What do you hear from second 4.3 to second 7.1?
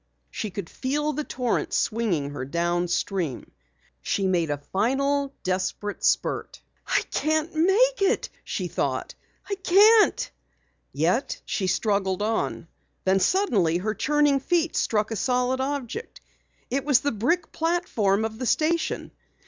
a final, desperate spurt. "I